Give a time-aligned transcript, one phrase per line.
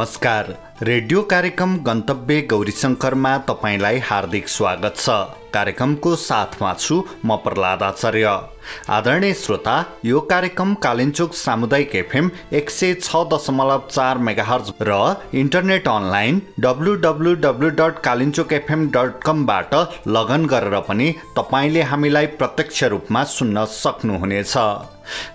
[0.00, 0.46] नमस्कार।
[0.82, 5.16] रेडियो कार्यक्रम गन्तव्य गौरीशङ्करमा तपाईँलाई हार्दिक स्वागत छ।
[5.54, 8.30] कार्यक्रमको साथमा छु म प्रहलाद आचार्य।
[8.96, 9.74] आदरणीय श्रोता
[10.04, 14.96] यो कार्यक्रम कालिन्चोक सामुदायिक एफएम एक सय छ दशमलव चार मेगाहर्ज र
[15.42, 19.74] internet online W W W dot Kalinchok FM dot कमबाट
[20.16, 24.56] लगन गरेर पनि तपाईँले हामीलाई प्रत्यक्ष रूपमा सुन्न सक्नुहुनेछ।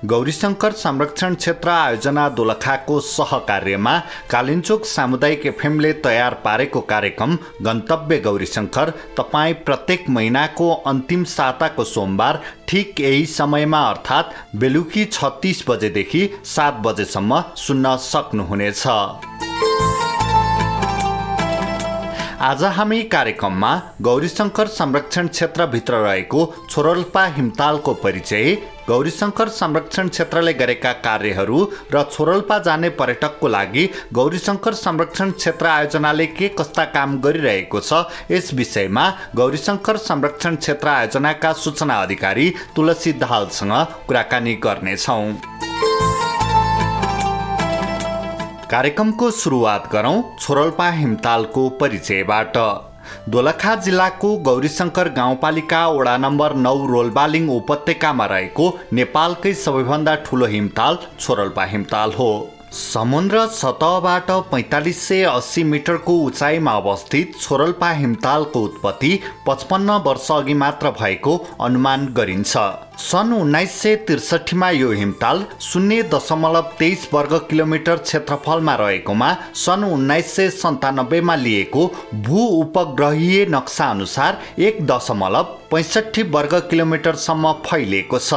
[0.06, 3.98] गौरीशङ्कर संरक्षण क्षेत्र आयोजना दोलखाको सहकार्यमा
[4.32, 13.00] कालिन्चोक सामुदायिक एफएमले तयार पारेको कार्यक्रम गन्तव्य गौरीशङ्कर तपाईँ प्रत्येक महिनाको अन्तिम साताको सोमबार ठिक
[13.00, 19.85] यही समयमा अर्थात् बेलुकी छत्तिस बजेदेखि सात बजेसम्म सुन्न सक्नुहुनेछ।
[22.42, 23.70] आज हामी कार्यक्रममा
[24.02, 28.54] गौरीशङ्कर संरक्षण क्षेत्रभित्र रहेको छोरोल्पा हिमतालको परिचय
[28.90, 31.60] गौरीशङ्कर संरक्षण क्षेत्रले गरेका कार्यहरू
[31.94, 38.54] र छोरोल्पा जाने पर्यटकको लागि गौरीशङ्कर संरक्षण क्षेत्र आयोजनाले के कस्ता काम गरिरहेको छ यस
[38.54, 43.74] विषयमा गौरीशङ्कर संरक्षण क्षेत्र आयोजनाका सूचना अधिकारी तुलसी दाहालसँग
[44.08, 45.24] कुराकानी गर्नेछौँ।
[48.72, 52.56] कार्यक्रमको सुरुवात गरौँ छोरोल्पा हिमतालको परिचयबाट।
[53.30, 61.66] दोलखा जिल्लाको गौरीशङ्कर गाउँपालिका वडा नम्बर नौ रोलबालिङ उपत्यकामा रहेको नेपालकै सबैभन्दा ठुलो हिमताल छोरल्पा
[61.66, 62.32] हिमताल हो।
[62.76, 70.90] समुद्र सतहबाट पैँतालिस सय अस्सी मिटरको उचाइमा अवस्थित छोरल्पा हिमतालको उत्पत्ति पचपन्न वर्ष अघि मात्र
[71.00, 72.58] भएको अनुमान गरिन्छ।
[73.02, 80.36] सन् उन्नाइस सय त्रिसठीमा यो हिमताल शून्य दशमलव तेइस वर्ग किलोमिटर क्षेत्रफलमा रहेकोमा सन् उन्नाइस
[80.36, 81.88] सय सन्तानब्बेमा लिएको
[82.28, 88.34] भू उपग्रहीय नक्सा अनुसार एक दशमलव पैँसठी वर्ग किलोमिटरसम्म फैलिएको छ।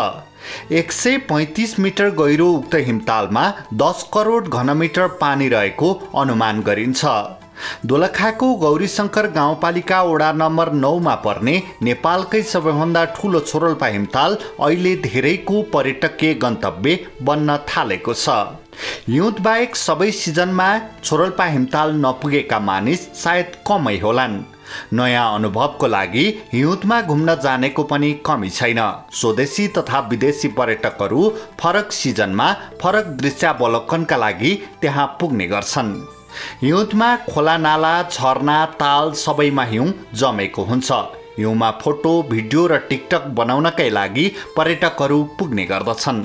[0.73, 7.05] एक सय पैँतिस मिटर गहिरो उक्त हिमतालमा दस करोड घनमिटर पानी रहेको अनुमान गरिन्छ।
[7.87, 16.35] दोलखाको गौरीशङ्कर गाउँपालिका वडा नम्बर नौमा पर्ने नेपालकै सबैभन्दा ठुलो छोरोल्पा हिमताल अहिले धेरैको पर्यटकीय
[16.35, 18.29] गन्तव्य बन्न थालेको छ।
[19.09, 20.69] हिउँदबाहेक सबै सिजनमा
[21.05, 24.39] छोरोल्पा हिमताल नपुगेका मानिस सायद कमै होलान्।
[24.93, 28.81] नयाँ अनुभवको लागि हिउँदमा घुम्न जानेको पनि कमी छैन।
[29.13, 31.29] स्वदेशी तथा विदेशी पर्यटकहरू
[31.61, 32.53] फरक सिजनमा
[32.83, 35.93] फरक दृश्यावलोकनका लागि त्यहाँ पुग्ने गर्छन्।
[36.63, 40.93] हिउँदमा खोला नाला झरना ताल सबैमा हिउँ जमेको हुन्छ।
[41.39, 46.25] हिउँमा फोटो भिडियो र टिकटक बनाउनकै लागि पर्यटकहरू पुग्ने गर्दछन्।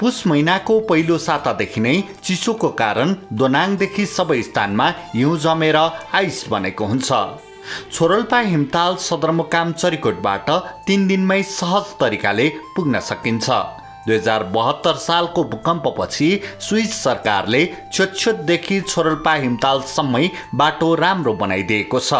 [0.00, 1.94] पुस महिनाको पहिलो सातादेखि नै
[2.24, 7.10] चिसोको कारण दोनाङदेखि सबै स्थानमा हिउँ जमेर आइस बनेको हुन्छ।
[7.92, 10.50] छोरल्पा हिमताल सदरमुकाम चरिकोटबाट
[10.86, 13.50] तिन दिनमै सहज तरिकाले पुग्न सकिन्छ।
[14.06, 16.28] दुई हजार बहत्तर सालको भूकम्पपछि
[16.60, 17.60] स्विस सरकारले
[17.92, 22.12] छोटछोटदेखि छोरल्पा हिमतालसम्मै बाटो राम्रो बनाइदिएको छ।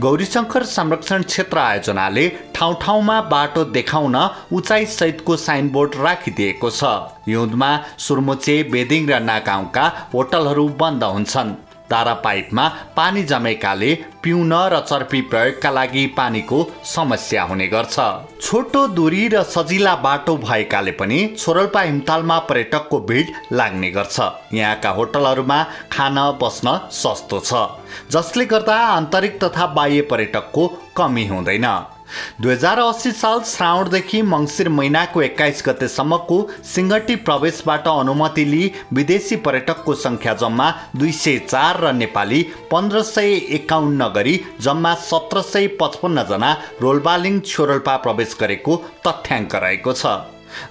[0.00, 4.16] गौरीशङ्कर संरक्षण क्षेत्र आयोजनाले ठाउँ ठाउँमा बाटो देखाउन
[4.52, 6.84] उचाइ सहितको साइनबोर्ड राखिदिएको छ।
[7.28, 11.56] हिउँदमा सुरमुचे बेदिङ र नागाउँका होटलहरू बन्द हुन्छन्।
[11.90, 17.96] तारा पाइपमा पानी जमेकाले पिउन र चर्पी प्रयोगका लागि पानीको समस्या हुने गर्छ।
[18.42, 24.20] छोटो दूरी र सजिला बाटो भएकाले पनि छोरल्पा हिमतालमा पर्यटकको भिड लाग्ने गर्छ।
[24.54, 25.62] यहाँका होटलहरूमा
[25.92, 27.68] खान बस्न सस्तो छ
[28.12, 30.66] जसले गर्दा आन्तरिक तथा बाह्य पर्यटकको
[30.96, 31.66] कमी हुँदैन।
[32.40, 36.38] दुई हजार अस्सी साल श्रावणदेखि मङ्सिर महिनाको एक्काइस गतेसम्मको
[36.72, 43.34] सिङ्गटी प्रवेशबाट अनुमति लिई विदेशी पर्यटकको सङ्ख्या जम्मा दुई सय चार र नेपाली पन्ध्र सय
[43.58, 46.50] एकाउन्न गरी जम्मा सत्र सय पचपन्नजना
[46.82, 50.18] रोलबालिङ छोरोल्पा प्रवेश गरेको तथ्याङ्क रहेको छ।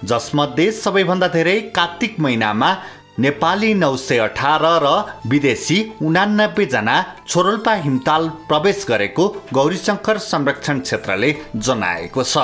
[0.04, 2.70] जसमध्ये सबैभन्दा धेरै कार्तिक महिनामा
[3.18, 4.88] नेपाली नौ सय अठार र
[5.26, 9.24] विदेशी उनानब्बेजना छोरोल्पा हिमताल प्रवेश गरेको
[9.54, 12.38] गौरीशङ्कर संरक्षण क्षेत्रले जनाएको छ।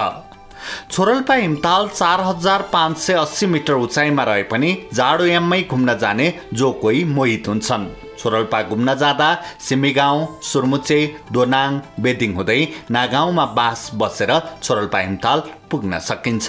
[0.92, 6.72] छोरोल्पा हिमताल चार हजार पाँच सय अस्सी मिटर उचाइमा रहे पनि जाडोयाममै घुम्न जाने जो
[6.82, 7.88] कोही मोहित हुन्छन्।
[8.18, 9.28] छोरोल्पा घुम्न जाँदा
[9.60, 10.98] सिमिगाउँ सुरमुचे
[11.32, 12.60] दोनाङ बेदिङ हुँदै
[12.90, 14.32] नागाउँमा बास बसेर
[14.62, 16.48] छोरोल्पा हिमताल पुग्न सकिन्छ।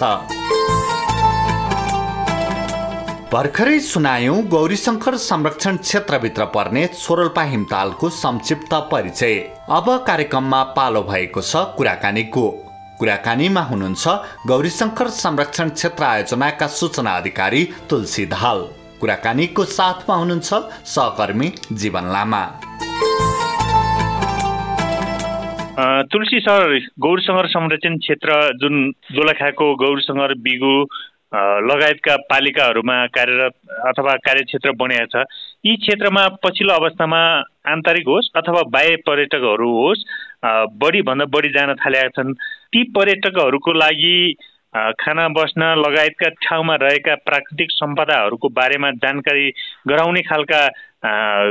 [3.35, 9.33] भर्खरै सुनायौँ गौरीशङ्कर संरक्षण क्षेत्रभित्र पर्ने छोरोल्पा हिमतालको संक्षिप्त परिचय।
[9.77, 12.43] अब कार्यक्रममा पालो भएको छ कुराकानीको।
[12.99, 14.13] कुराकानीमा हुनुहुन्छ
[14.47, 18.61] गौरीशङ्कर संरक्षण क्षेत्र आयोजनाका सूचना अधिकारी तुलसी धाल
[19.01, 20.53] कुराकानीको साथमा हुनुहुन्छ
[20.93, 21.49] सहकर्मी
[21.81, 22.43] जीवन लामा।
[26.13, 26.77] तुलसी सर
[27.07, 28.79] गौरसङ्घर संरक्षण क्षेत्र जुन
[29.11, 30.73] दोलखाको गौरसङ्घर बिगु
[31.35, 33.53] लगायतका पालिकाहरूमा कार्यरत
[33.87, 35.25] अथवा कार्यक्षेत्र बनेको छ।
[35.65, 37.21] यी क्षेत्रमा पछिल्लो अवस्थामा
[37.67, 40.05] आन्तरिक होस् अथवा बाह्य पर्यटकहरू होस्
[40.79, 42.33] बढी भन्दा बढी जान थालेका छन्।
[42.71, 44.17] ती पर्यटकहरूको लागि
[44.75, 49.49] खाना बस्न लगायतका ठाउँमा रहेका प्राकृतिक सम्पदाहरूको बारेमा जानकारी
[49.87, 50.61] गराउने खालका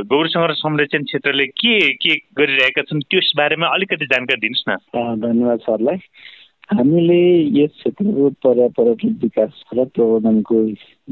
[0.05, 4.77] गौर संरक्षण संरक्षण क्षेत्रले के के गरिरहेका छन् त्यस बारेमा अलिकति जानकारी दिनुहोस् न।
[5.21, 5.97] धन्यवाद सरलाई।
[6.69, 7.17] हामीले
[7.55, 10.57] यस क्षेत्रको पर्यापर्यटन विकास र प्रबन्धनको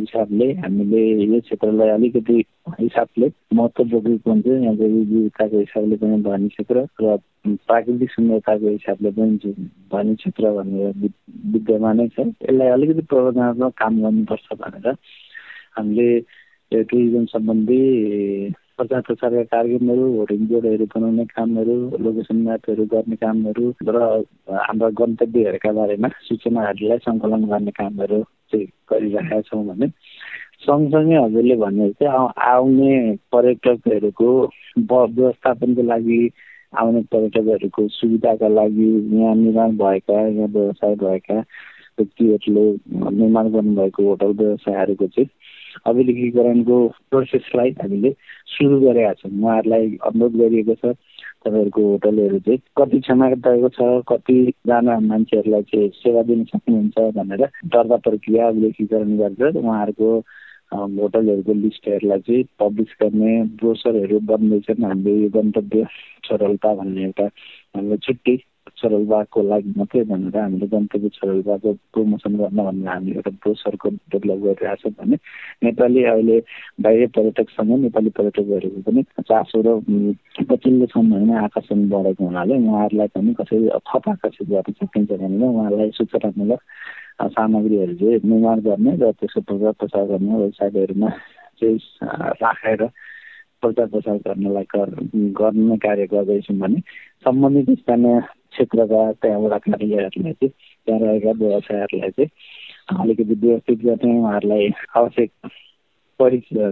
[0.02, 2.38] हिसाबले हामीले यस क्षेत्रलाई अलिकति
[2.80, 7.18] हिसाबले महत्त्व बोकेको हुन्छ यहाँको जीविकाको हिसाबले पनि धनी क्षेत्र र
[7.70, 9.54] प्राकृतिक सुन्दरताको हिसाबले पनि
[9.94, 11.12] धनी क्षेत्र भनेर
[11.54, 14.90] विद्यमानै छ। यसलाई अलिकति प्रबन्धनात्मक काम गर्नुपर्छ भनेर
[15.78, 16.10] हामीले
[16.72, 17.82] टुरिज्म सम्बन्धी
[18.80, 24.00] प्रचार प्रसारका कार्यक्रमहरू होर्डिङ बोर्डहरू बनाउने कामहरू लोकेसन म्यापहरू गर्ने कामहरू र
[24.62, 29.88] हाम्रा गन्तव्यहरूका बारेमा सूचनाहरूलाई सङ्कलन गर्ने कामहरू चाहिँ गरिरहेका छौँ भने
[30.64, 32.92] सँगसँगै हजुरले भने चाहिँ आउने
[33.32, 34.30] पर्यटकहरूको
[34.82, 36.20] व्यवस्थापनको लागि
[36.74, 41.40] आउने पर्यटकहरूको सुविधाका लागि यहाँ निर्माण भएका यहाँ व्यवसाय भएका
[41.98, 42.66] व्यक्तिहरूले
[43.14, 45.30] निर्माण गर्नुभएको होटल व्यवसायहरूको चाहिँ
[45.86, 46.78] अभिलेखीकरणको
[47.10, 48.12] प्रोसेसलाई हामीले
[48.54, 50.96] सुरु गरेका छौँ। उहाँहरूलाई अनुरोध गरिएको छ
[51.44, 57.44] तपाईँहरूको होटलहरू चाहिँ कति क्षमताको छ कतिजना मान्छेहरूलाई चाहिँ सेवा दिन सक्नुहुन्छ भनेर
[57.74, 60.10] दर्ता प्रक्रिया अभिलेखीकरण गरेर उहाँहरूको
[60.74, 65.86] होटलहरूको लिस्टहरूलाई चाहिँ पब्लिस गर्ने ब्रोसरहरू बन्दैछन्। हामीले यो गन्तव्य
[66.26, 67.26] सरलता भन्ने एउटा
[67.76, 68.36] हाम्रो छुट्टै
[68.74, 74.92] सरलबागको लागि मात्रै भनेर हामीले गन्तव्य सरलबागको प्रमोसन गर्न भनेर हामी एउटा ब्रोसरको डेभलप गरिरहेछौँ
[74.94, 75.18] भने
[75.64, 76.38] नेपाली अहिले
[76.80, 79.76] बाहिर पर्यटकसँग नेपाली पर्यटकहरूको पनि चासो र
[80.46, 86.62] पछिल्लो समयमा आकर्षण बढेको हुनाले उहाँहरूलाई पनि कसरी थप आकर्षित गर्न सकिन्छ भनेर उहाँहरूलाई सूचनामूलक
[87.30, 91.10] सामग्रीहरू चाहिँ निर्माण गर्ने र त्यसको प्रचार प्रसार गर्ने वेबसाइटहरूमा
[91.60, 91.78] चाहिँ
[92.42, 92.88] राखेर
[93.64, 94.66] प्रचार प्रसार गर्नलाई
[95.34, 96.80] गर्ने कार्य गर्दैछौँ भने
[97.26, 98.20] सम्बन्धित स्थानीय
[98.54, 100.54] क्षेत्रका त्यहाँबाट कार्यालयहरूलाई चाहिँ
[100.86, 105.32] त्यहाँ रहेका व्यवसायहरूलाई चाहिँ अलिकति व्यवस्थित गर्ने उहाँहरूलाई आवश्यक
[106.20, 106.72] परिचय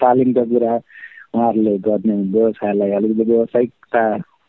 [0.00, 0.74] तालिमका कुरा
[1.34, 4.02] उहाँहरूले गर्ने व्यवसायलाई अलिकति व्यावसायिकता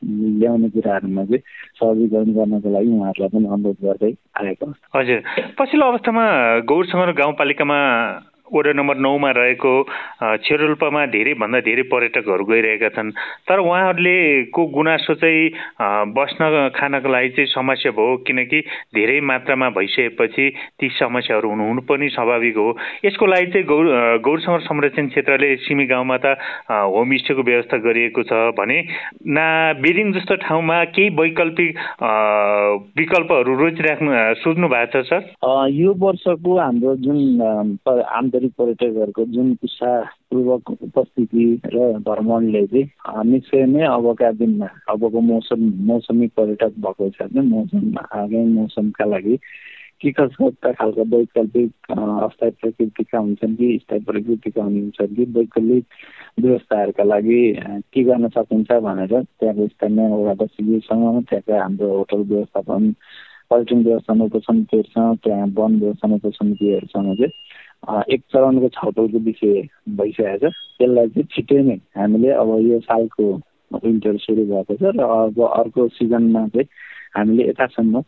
[0.03, 1.41] ल्याउने कुराहरूमा चाहिँ
[1.75, 5.19] सहजीकरण गर्नको लागि उहाँहरूलाई पनि अनुरोध गर्दै आएको हजुर।
[5.59, 6.25] पछिल्लो अवस्थामा
[6.71, 7.79] गौरसङ्ग गाउँपालिकामा
[8.53, 9.73] वडा नम्बर नौमा रहेको
[10.45, 13.11] छेरोल्पामा धेरैभन्दा धेरै पर्यटकहरू गइरहेका छन्।
[13.47, 14.17] तर उहाँहरूले
[14.53, 15.49] को गुनासो चाहिँ
[16.17, 16.41] बस्न
[16.75, 18.59] खानको लागि चाहिँ समस्या भयो किनकि
[18.95, 20.45] धेरै मात्रामा भइसकेपछि
[20.79, 22.69] ती समस्याहरू हुनु पनि स्वाभाविक हो।
[23.05, 23.85] यसको लागि चाहिँ गौर
[24.25, 26.37] गौरसङ्घ संरक्षण क्षेत्रले सिमी गाउँमा त
[26.69, 28.77] होमस्टेको व्यवस्था गरिएको छ भने
[29.29, 29.45] ना
[29.81, 31.69] बिरिङ जस्तो ठाउँमा केही वैकल्पिक
[32.99, 34.11] विकल्पहरू रोजिराख्नु
[34.41, 35.21] सोच्नु भएको छ सर?
[35.73, 37.77] यो वर्षको हाम्रो जुन
[38.39, 46.27] आन्तरिक पर्यटकहरूको जुन उत्साहपूर्वक उपस्थिति र भ्रमणले चाहिँ निश्चय नै अबका दिनमा अबको मौसम मौसमी
[46.31, 49.35] पर्यटक भएको छ भने मौसम आगामी मौसमका लागि
[50.01, 55.85] के कस्ता खालको वैकल्पिक अस्थायी प्रकृतिका हुन्छन् कि स्थायी प्रकृतिका हुन्छन् कि वैकल्पिक
[56.39, 57.41] व्यवस्थाहरूका लागि
[57.91, 62.93] के गर्न सकिन्छ भनेर त्यहाँको स्थानीय वडावासीसँग त्यहाँका हाम्रो होटल व्यवस्थापन
[63.51, 67.31] पर्यटन व्यवस्थापन उपसमितिहरूसँग त्यहाँ वन व्यवस्थापन उपसमितिहरूसँग चाहिँ
[67.83, 69.61] एक चरणको छलफलको विषय
[69.97, 73.25] भइसकेको छ। त्यसलाई चाहिँ छिट्टै नै हामीले अब यो सालको
[73.83, 76.67] विन्टर सुरु भएको छ र अब अर्को सिजनमा चाहिँ
[77.15, 78.01] हामीले यथासम्म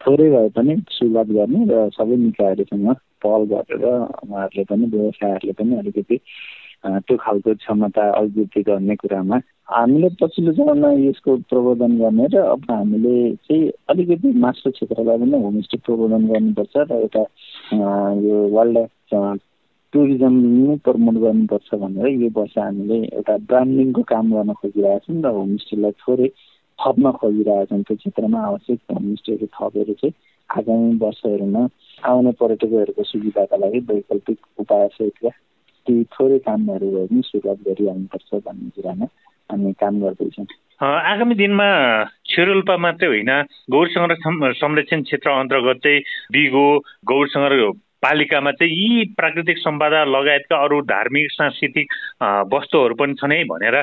[0.00, 2.88] थोरै भए पनि सुरुवात गर्ने र सबै निकायहरूसँग
[3.24, 6.16] पहल गरेर उहाँहरूले पनि व्यवसायहरूले पनि अलिकति
[6.86, 9.36] त्यो खालको क्षमता अभिवृद्धि गर्ने कुरामा
[9.68, 15.76] हामीले पछिल्लो चरणमा यसको प्रबोधन गर्ने र अब हामीले चाहिँ अलिकति मास्टर क्षेत्रलाई पनि होमस्टे
[15.86, 17.24] प्रबोधन गर्नुपर्छ र एउटा
[18.22, 24.52] यो वाइल्ड लाइफ टुरिज्म नै प्रमोट गर्नुपर्छ भनेर यो वर्ष हामीले एउटा ब्रान्डिङको काम गर्न
[24.52, 26.28] खोजिरहेछौँ र होमस्टेलाई थोरै
[26.78, 30.14] थप्न खोजिरहेछौँ त्यो क्षेत्रमा आवश्यक होमस्टेहरू थपेर चाहिँ
[30.50, 31.62] आगामी वर्षहरूमा
[32.04, 35.30] आउने पर्यटकहरूको सुविधाका लागि वैकल्पिक उपाय सहितका
[35.86, 39.06] ती थोरै कामहरू पनि सुरुवात गरिहाल्नुपर्छ भन्ने कुरामा
[39.50, 40.46] हामी काम गर्दैछौँ।
[40.82, 41.68] आगामी दिनमा
[42.26, 43.30] छिरोल्पा मात्रै होइन।
[43.70, 45.86] गौर संरक्षण क्षेत्र अन्तर्गत
[46.32, 46.66] बिगो
[47.06, 47.28] गौर
[48.06, 51.94] पालिकामा चाहिँ यी प्राकृतिक सम्पदा लगायतका अरू धार्मिक सांस्कृतिक
[52.52, 53.76] वस्तुहरू पनि छन् है भनेर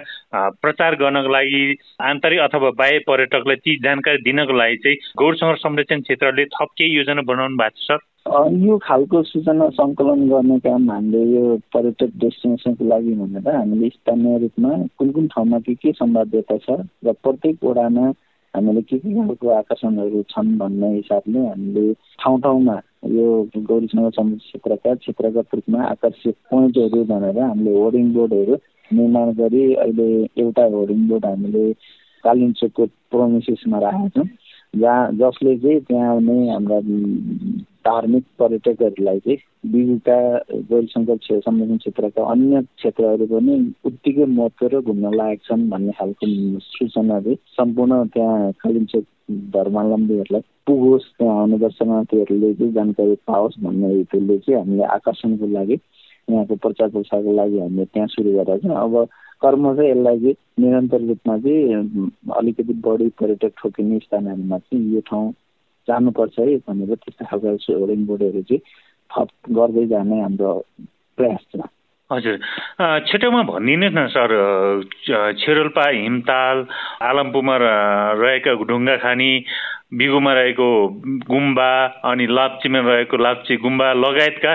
[0.63, 1.63] प्रचार गर्नको लागि
[2.01, 7.21] आन्तरिक अथवा बाह्य पर्यटकलाई ती जानकारी दिनको लागि चाहिँ गौर संरक्षण क्षेत्रले थप केही योजना
[7.27, 13.15] बनाउनु भएको छ। सर यो खालको सूचना सङ्कलन गर्ने काम हामीले यो पर्यटक डेस्टिनेसनको लागि
[13.15, 18.07] भनेर हामीले स्थानीय रूपमा कुन कुन ठाउँमा के के सम्भाव्यता छ र प्रत्येक वडामा
[18.53, 24.93] हामीले के के खालको आकर्षणहरू छन् भन्ने हिसाबले हामीले ठाउँ ठाउँमा यो गौरीसँग समुद्र क्षेत्रका
[24.95, 28.55] क्षेत्रगत रूपमा आकर्षक पोइन्टहरू भनेर हामीले होर्डिङ बोर्डहरू
[28.91, 30.07] निर्माण गरी अहिले
[30.39, 31.65] एउटा होर्डिङ बोर्ड हामीले
[32.23, 34.27] कालिम्चोकको प्रोमिसिसमा राखेका छौँ।
[34.73, 36.79] जहाँ जसले चाहिँ त्यहाँ आउने हाम्रा
[37.85, 39.37] धार्मिक पर्यटकहरूलाई चाहिँ
[39.71, 40.17] विविधता
[40.69, 46.27] गौरीशङ्कर संरक्षण क्षेत्रका अन्य क्षेत्रहरू पनि उत्तिकै महत्त्व र घुम्न लायक छन् भन्ने खालको
[46.67, 49.03] सूचना चाहिँ सम्पूर्ण त्यहाँ कालिम्चोक
[49.53, 55.79] धर्मावलम्बीहरूलाई पुगोस् त्यहाँ आउने दर्शनार्थीहरूले चाहिँ जानकारी पाओस् भन्ने हेतुले चाहिँ हामीले आकर्षणको लागि
[56.27, 59.07] यहाँको प्रचार प्रसारको लागि हामीले त्यहाँ सुरु गरेका छौँ। अब
[59.41, 65.31] कर्म चाहिँ यसलाई चाहिँ निरन्तर रूपमा चाहिँ अलिकति बढी पर्यटक ठोकिने स्थानहरूमा चाहिँ यो ठाउँ
[65.87, 68.61] जानुपर्छ है भनेर त्यस्तो खालको होर्डिङ बोर्डहरू चाहिँ
[69.11, 70.51] थप गर्दै जाने हाम्रो
[71.17, 71.69] प्रयास छ।
[72.11, 72.37] हजुर।
[73.09, 74.29] छिटोमा भनिदिनुहोस् न सर
[75.39, 76.57] छेरोल्पा हिमताल
[77.01, 77.55] आलमपुरमा
[78.21, 79.31] रहेका ढुङ्गा खानी
[79.93, 80.67] बिगुमा रहेको
[81.29, 81.69] गुम्बा
[82.09, 84.53] अनि लाप्चीमा रहेको लाप्ची गुम्बा लगायतका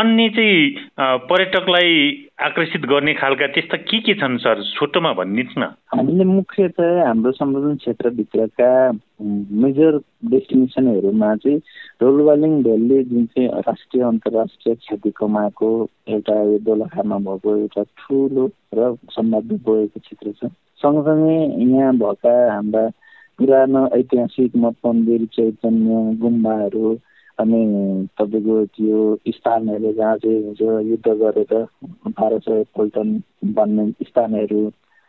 [0.00, 1.92] अन्य चाहिँ पर्यटकलाई
[2.46, 4.62] आकर्षित गर्ने खालका त्यस्ता के के छन् सर?
[4.76, 5.64] छोटोमा भनिदिनुहोस् न।
[5.94, 8.70] हामीले मुख्यतः हाम्रो संशोधन क्षेत्रभित्रका
[9.62, 9.98] मेजर
[10.30, 11.60] डेस्टिनेसनहरूमा चाहिँ
[12.02, 15.70] रोलवालिङ भ्याली जुन चाहिँ राष्ट्रिय अन्तर्राष्ट्रिय ख्याति कमाएको
[16.08, 16.36] एउटा
[16.68, 21.38] दोलखामा भएको एउटा ठुलो र सम्भाव्य गएको क्षेत्र छ। सँगसँगै
[21.72, 22.84] यहाँ भएका हाम्रा
[23.38, 26.96] पुरानो ऐतिहासिक मठ मन्दिर चैतन्य गुम्बाहरू
[27.38, 27.62] अनि
[28.18, 31.52] तपाईँको त्यो स्थानहरू जहाँ चाहिँ हुन्छ युद्ध गरेर
[32.08, 33.10] बाह्र सय पल्टन
[33.52, 34.60] बन्ने स्थानहरू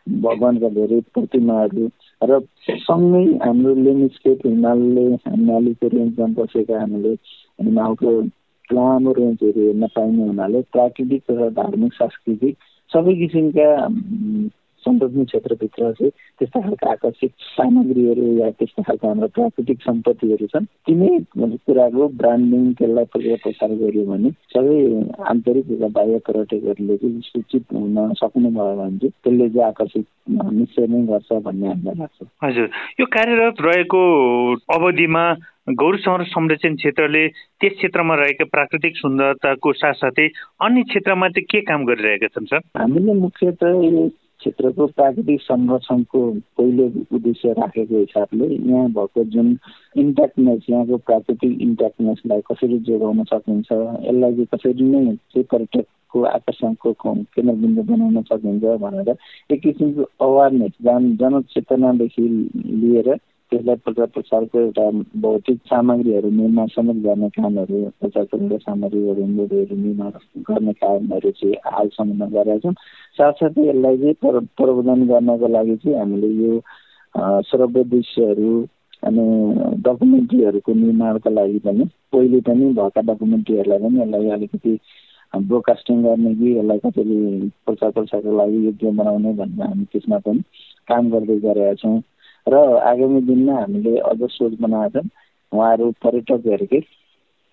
[0.06, 1.88] भगवान्का धेरै प्रतिमाहरू
[2.20, 2.40] र
[2.80, 7.12] सँगै हाम्रो लेन्डस्केप हिमालले हिमालीको रेन्जमा बसेका हामीले
[7.58, 8.12] हिमालको
[8.70, 12.56] लामो रेन्जहरू हेर्न पाइने हुनाले प्राकृतिक र धार्मिक सांस्कृतिक
[12.90, 13.68] सबै किसिमका
[14.84, 21.10] संरक्षण क्षेत्रभित्र चाहिँ त्यस्ता खालका आकर्षित सामग्रीहरू या त्यस्ता खालका हाम्रो प्राकृतिक सम्पत्तिहरू छन्। तिनै
[21.66, 24.76] कुराको ब्रान्डिङ त्यसलाई प्रचार प्रसार गर्यो भने सबै
[25.32, 31.00] आन्तरिक र बाह्य पर्यटकहरूले चाहिँ सूचित हुन सक्नुभयो भने चाहिँ त्यसले चाहिँ आकर्षित निश्चय नै
[31.10, 32.68] गर्छ भन्ने हामीलाई लाग्छ। हजुर।
[33.00, 34.00] यो कार्यरत रहेको
[34.74, 35.24] अवधिमा
[35.80, 37.26] गौर सहर संरक्षण क्षेत्रले
[37.60, 40.26] त्यस क्षेत्रमा रहेका प्राकृतिक सुन्दरताको साथसाथै
[40.64, 42.60] अन्य क्षेत्रमा चाहिँ के काम गरिरहेका छन् सर?
[42.76, 43.72] हामीले मुख्यतः
[44.40, 46.20] क्षेत्रको प्राकृतिक संरक्षणको
[46.58, 49.56] पहिलो उद्देश्य राखेको हिसाबले यहाँ भएको जुन
[49.96, 57.82] इन्ट्याक्टनेस यहाँको प्राकृतिक इन्ट्याक्टनेसलाई कसरी जोगाउन सकिन्छ यसलाई चाहिँ कसरी नै चाहिँ पर्यटकको आकर्षणको केन्द्रबिन्दु
[57.84, 59.16] बनाउन सकिन्छ भनेर
[59.50, 62.28] एक किसिमको अवेरनेस जन जनचेतनादेखि
[62.76, 63.16] लिएर
[63.50, 64.84] त्यसलाई प्रचार प्रसारको एउटा
[65.20, 70.10] भौतिक सामग्रीहरू निर्माण समेत गर्ने कामहरू प्रचार प्रसार सामग्रीहरू मुडहरू निर्माण
[70.48, 72.72] गर्ने कामहरू चाहिँ हालसम्म गरेका छौँ।
[73.18, 76.60] साथसाथै यसलाई चाहिँ प्रबन्धन गर्नको लागि चाहिँ हामीले यो
[77.50, 78.52] श्रव्य दृश्यहरू
[79.08, 79.24] अनि
[79.86, 84.78] डकुमेन्ट्रीहरूको निर्माणको लागि पनि पहिले पनि भएका डकुमेन्ट्रीहरूलाई पनि यसलाई अलिकति
[85.34, 87.16] ब्रोडकास्टिङ गर्ने कि यसलाई कसरी
[87.66, 90.40] प्रचार प्रसारको लागि योग्य बनाउने भन्ने हामी त्यसमा पनि
[90.88, 91.98] काम गर्दै गरेका छौँ।
[92.48, 95.10] र आगामी दिनमा हामीले अझ सोच बनाएका छौँ
[95.52, 96.80] उहाँहरू पर्यटकहरूकै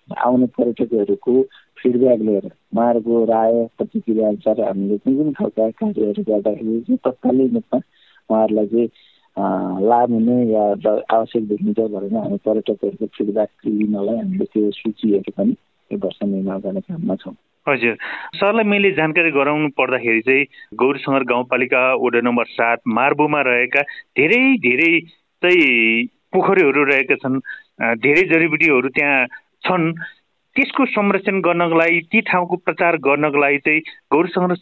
[0.08, 1.42] आउने पर्यटकहरूको
[1.76, 7.80] फिडब्याक लिएर उहाँहरूको राय प्रतिक्रिया अनुसार हामीले कुन कुन खालका कार्यहरू गर्दाखेरि चाहिँ तत्कालीन रूपमा
[8.30, 10.62] उहाँहरूलाई चाहिँ लाभ हुने या
[11.10, 15.56] आवश्यक देखिन्छ भनेर हामी पर्यटकहरूको फिडब्याक लिनलाई हामीले त्यो सूचीहरू पनि
[15.90, 17.34] यो वर्ष निर्माण गर्ने काममा छौँ।
[17.68, 17.94] हजुर।
[18.36, 20.44] सरलाई मैले जानकारी गराउनु पर्दाखेरि चाहिँ
[20.74, 23.82] गौरीसङ्गर गाउँपालिका वडा नम्बर सात मार्बुमा रहेका
[24.18, 24.92] धेरै धेरै
[25.42, 27.40] चाहिँ पोखरीहरू रहेका छन्।
[28.00, 29.26] धेरै जडीबुटीहरू त्यहाँ
[29.66, 29.92] छन्।
[30.56, 33.80] त्यसको संरक्षण गर्नको लागि ती ठाउँको प्रचार गर्नको लागि चाहिँ
[34.12, 34.52] गौरीसँग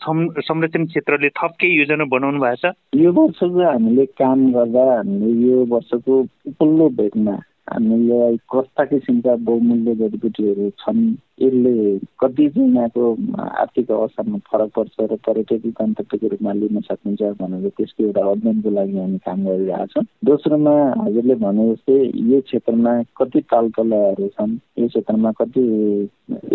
[0.43, 5.65] संरक्षण क्षेत्रले थप केही योजना बनाउनु भएको छ। यो वर्षको हामीले काम गर्दा हामीले यो
[5.71, 6.15] वर्षको
[6.51, 7.37] उपल्लो भेटमा
[7.69, 11.01] हामीलाई कस्ता किसिमका बहुमूल्य जडीबुटीहरू छन्
[11.41, 13.05] यसले कति चाहिँ यहाँको
[13.41, 18.99] आर्थिक अवस्थामा फरक पर्छ र पर्यटकीय गन्तव्यको रूपमा लिन सकिन्छ भनेर त्यसको एउटा अध्ययनको लागि
[18.99, 21.99] हामी काम गरिरहेका छौँ। दोस्रोमा हजुरले भने जस्तै
[22.31, 25.65] यो क्षेत्रमा कति तालतलाहरू छन् यो क्षेत्रमा कति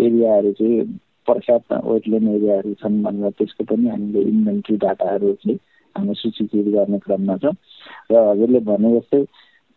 [0.06, 0.86] एरियाहरू चाहिँ
[1.26, 5.58] प्रख्यात वेटल्यान्ड एरियाहरू छन् भनेर त्यसको पनि हामीले इन्भेन्ट्री डाटाहरू चाहिँ
[5.96, 7.54] हामी सूचीकृत गर्ने क्रममा छौँ।
[8.10, 9.24] र हजुरले भने जस्तै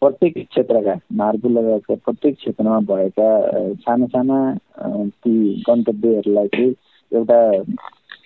[0.04, 3.28] प्रत्येक क्षेत्रका मार्गु लगायतका प्रत्येक क्षेत्रमा भएका
[3.84, 4.40] साना साना
[5.24, 5.34] ती
[5.68, 6.74] गन्तव्यहरूलाई चाहिँ
[7.12, 7.40] एउटा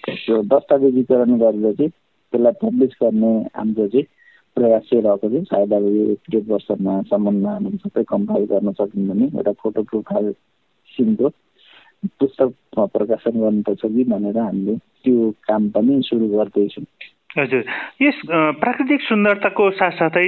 [0.05, 4.03] त्यो दस्तावेजीकरण गरेर चाहिँ त्यसलाई पब्लिस गर्ने हाम्रो चाहिँ
[4.57, 8.71] प्रयास चाहिँ रहेको चाहिँ सायद अब यो एक डेढ वर्षमा सम्ममा हामीले सबै कम्पाइल गर्न
[8.71, 11.29] सक्यौँ भने एउटा फोटो प्रोफाइल किसिमको
[12.19, 12.53] पुस्तक
[12.95, 16.85] प्रकाशन गर्नुपर्छ कि भनेर हामीले त्यो काम पनि सुरु गर्दैछौँ।
[17.37, 17.63] हजुर।
[18.01, 18.19] यस
[18.61, 20.25] प्राकृतिक सुन्दरताको साथसाथै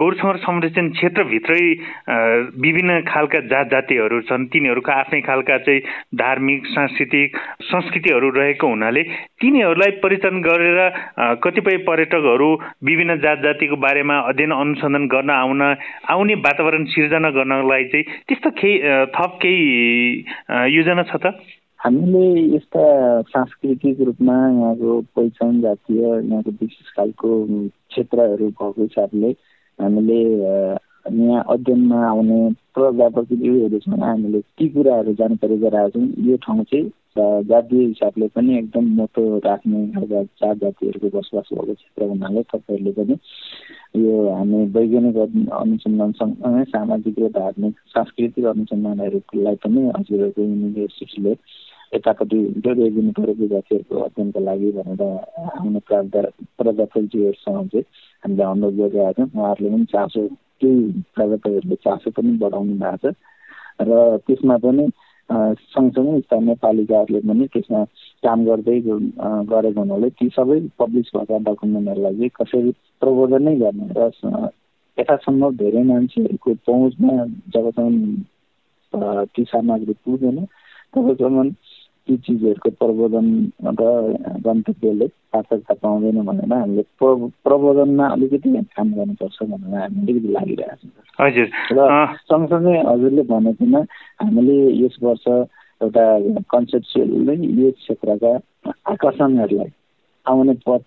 [0.00, 1.62] गौरसङ्घर संरक्षण क्षेत्रभित्रै
[2.64, 5.80] विभिन्न खालका जात जातिहरू छन्। तिनीहरूको आफ्नै खालका चाहिँ
[6.18, 9.02] धार्मिक सांस्कृतिक संस्कृतिहरू रहेको हुनाले
[9.40, 10.80] तिनीहरूलाई परिचालन गरेर
[11.42, 12.50] कतिपय पर्यटकहरू
[12.84, 15.62] विभिन्न जात जातिको बारेमा अध्ययन अनुसन्धान गर्न आउन
[16.10, 18.76] आउने वातावरण सिर्जना गर्नलाई चाहिँ त्यस्तो केही
[19.14, 20.24] थप केही
[20.74, 21.34] योजना छ त?
[21.80, 22.24] हामीले
[22.56, 22.84] यस्ता
[23.22, 27.30] सांस्कृतिक रूपमा यहाँको पहिचान जातीय यहाँको विशेष खालको
[27.88, 29.30] क्षेत्रहरू भएको हिसाबले
[29.78, 30.20] हामीले
[31.08, 32.38] यहाँ अध्ययनमा आउने
[33.78, 36.90] छन् हामीले ती कुराहरू जानकारी गराएको छौँ। यो ठाउँ चाहिँ
[37.44, 43.16] जातीय हिसाबले पनि एकदम मोटो राख्ने खालका जात जातिहरूको बसोबास भएको क्षेत्र हुनाले तपाईँहरूले पनि
[44.02, 45.16] यो हामी वैज्ञानिक
[45.52, 51.34] अनुसन्धान सँगसँगै सामाजिक र धार्मिक सांस्कृतिक अनुसन्धानहरूलाई पनि हजुरहरूको युनिभर्सिटीले
[51.92, 56.22] यतापट्टि जोडिदिनु पऱ्यो विद्यार्थीहरूको अध्ययनको लागि भनेर आउने प्राध्या
[56.58, 57.84] प्राध्यापकजीहरूसँग चाहिँ
[58.22, 60.26] हामीले अनुरोध गरिरहेका छौँ। उहाँहरूले पनि चासो
[60.60, 63.14] केही प्राध्यापकहरूले चासो पनि बढाउनु भएको छ।
[63.80, 63.90] र
[64.26, 64.84] त्यसमा पनि
[65.30, 67.84] सँगसँगै स्थानीय पालिकाहरूले पनि त्यसमा
[68.24, 72.70] काम गर्दै गरेको हुनाले ती सबै पब्लिस भएका डकुमेन्टहरूलाई चाहिँ कसरी
[73.02, 74.10] प्रबोधन नै गर्ने र
[74.98, 77.12] यथासम्भव धेरै मान्छेहरूको पहुँचमा
[77.54, 77.96] जबसम्म
[79.32, 80.38] ती सामग्री पुग्दैन
[80.94, 81.48] तबसम्म
[82.08, 83.26] ती चिजहरूको प्रबोधन
[83.76, 83.84] र
[84.40, 91.48] गन्तव्यले सार्थकता पाउँदैन भनेर हामीले प्रबोधनमा अलिकति काम गर्नुपर्छ भनेर हामी अलिकति लागिरहेको छौँ। हजुर।
[91.72, 91.80] र
[92.24, 93.80] सँगसँगै हजुरले भनेकोमा
[94.20, 95.26] हामीले यस वर्ष
[95.80, 96.04] एउटा
[96.48, 98.32] कन्सेप्सुअल नै यो क्षेत्रका
[98.88, 99.70] आकर्षणहरूलाई
[100.26, 100.82] आउने पद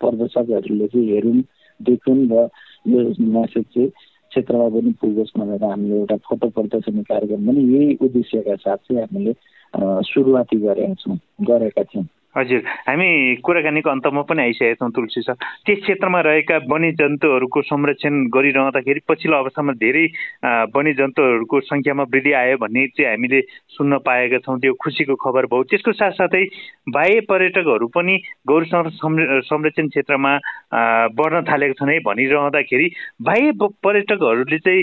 [0.00, 1.40] प्रदर्शकहरूले चाहिँ हेरौँ
[1.80, 2.48] देखुन् र
[2.86, 3.90] यो म्यासेज चाहिँ
[4.30, 9.32] क्षेत्रमा पनि पुगोस् भनेर हामीले एउटा फोटो प्रदर्शनी कार्यक्रम पनि यही उद्देश्यका साथ चाहिँ हामीले
[9.74, 12.04] सुरुवाती गरेका छौँ गरेका थियौँ
[12.36, 19.00] हजुर हामी कुराकानीको अन्तमा पनि आइसकेका छौँ तुलसी सर। त्यस क्षेत्रमा रहेका वन्यजन्तुहरूको संरक्षण गरिरहँदाखेरि
[19.08, 20.04] पछिल्लो अवस्थामा धेरै
[20.76, 23.40] वन्यजन्तुहरूको सङ्ख्यामा वृद्धि आयो भन्ने चाहिँ हामीले
[23.76, 26.44] सुन्न पाएका छौँ त्यो खुसीको खबर भयो। त्यसको साथसाथै
[26.92, 30.32] बाह्य पर्यटकहरू पनि गौर संरक्षण क्षेत्रमा
[31.18, 32.90] बढ्न थालेका छन् है भनिरहँदाखेरि
[33.24, 34.82] बाह्य पर्यटकहरूले चाहिँ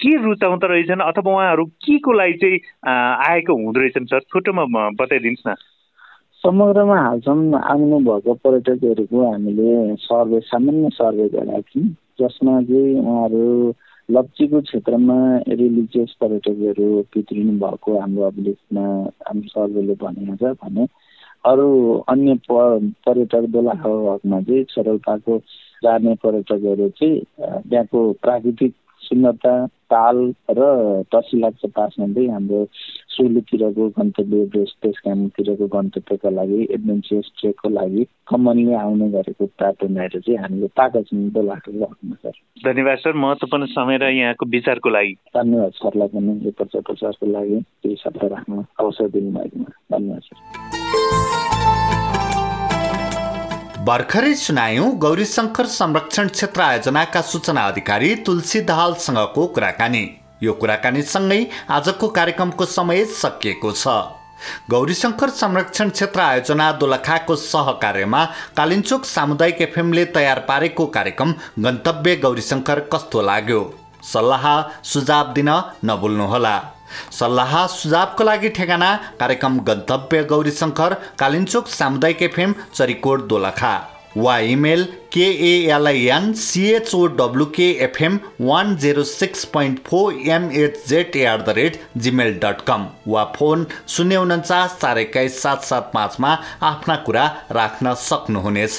[0.00, 2.58] के रुचाउँदो रहेछन् अथवा उहाँहरू के को लागि चाहिँ
[3.26, 4.20] आएको हुँदो रहेछन् सर?
[4.30, 4.64] छोटोमा
[5.02, 5.54] बताइदिनुहोस् न।
[6.44, 11.88] समग्रमा हालसम्म आउनुभएको पर्यटकहरूको हामीले सर्वे सामान्य सर्वे गरेका थियौँ
[12.20, 13.74] जसमा चाहिँ उहाँहरू
[14.08, 15.16] लप्चीको क्षेत्रमा
[15.50, 18.86] रिलिजियस पर्यटकहरू भित्रिनु भएको हाम्रो अभिलेखमा
[19.26, 20.86] हाम्रो सर्वेले भनेको छ भने
[21.44, 21.68] अरू
[22.08, 22.60] अन्य प
[23.06, 25.38] पर्यटक दोलाहकमा चाहिँ सरलताको
[25.82, 28.74] जाने पर्यटकहरू चाहिँ त्यहाँको प्राकृतिक
[29.06, 29.54] सुन्दरता
[29.92, 30.18] ताल
[30.50, 30.62] र
[31.14, 32.60] तसिलाको पास हुँदै हाम्रो
[33.16, 40.38] सोलुतिरको गन्तव्य बेस बेस क्याम्पतिरको गन्तव्यको लागि एडभेन्चरस ट्रेकको लागि कमनली आउने गरेको प्याटर्नहरू चाहिँ
[40.42, 41.70] हामीले पाएका छौँ दोलाको
[42.14, 42.32] सर
[42.66, 47.60] धन्यवाद सर महत्त्वपूर्ण समय र यहाँको विचारको लागि। धन्यवाद सरलाई पनि यो प्रचार प्रसारको लागि
[47.60, 50.75] केही शब्द राख्न अवसर दिनुभएकोमा। धन्यवाद सर।
[53.86, 60.02] भर्खरै सुनायौँ गौरीशङ्कर संरक्षण क्षेत्र आयोजनाका सूचना अधिकारी तुलसी दाहालसँगको कुराकानी।
[60.42, 61.38] यो कुराकानीसँगै
[61.76, 63.86] आजको कार्यक्रमको समय सकिएको छ।
[64.70, 68.24] गौरीशङ्कर संरक्षण क्षेत्र आयोजना दोलखाको सहकार्यमा
[68.56, 73.60] कालिन्चोक सामुदायिक एफएमले तयार पारेको कार्यक्रम गन्तव्य गौरीशङ्कर कस्तो लाग्यो?
[74.12, 74.46] सल्लाह
[74.92, 75.50] सुझाव दिन
[75.84, 76.56] नभुल्नुहोला।
[77.18, 83.74] सल्लाह सुझावको लागि ठेगाना कार्यक्रम गन्तव्य गौरीशङ्कर कालिन्चोक सामुदायिक एफएम चरिकोट दोलखा।
[84.16, 92.32] वा email K L I N C H O W K FM one zero six point four M H Z at the rate Gmail
[92.44, 98.78] dot com वा फोन शून्य उन्चास चार एक्काइस सात सात पाँचमा आफ्ना कुरा राख्न सक्नुहुनेछ।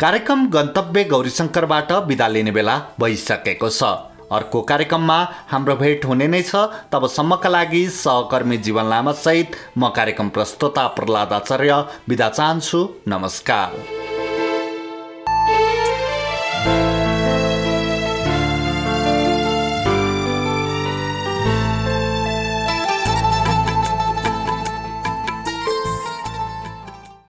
[0.00, 5.18] कार्यक्रम गन्तव्य गौरीशङ्करबाट बिदा लिने बेला भइसकेको छ। अर्को कार्यक्रममा
[5.50, 11.32] हाम्रो भेट हुने नै छ। तबसम्मका लागि सहकर्मी जीवन लामा सहित म कार्यक्रम प्रस्तुता प्रहलाद
[11.32, 13.93] आचार्य बिदा चाहन्छु। नमस्कार।